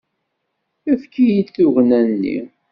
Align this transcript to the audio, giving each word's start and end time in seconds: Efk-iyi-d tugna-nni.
Efk-iyi-d 0.91 1.47
tugna-nni. 1.55 2.37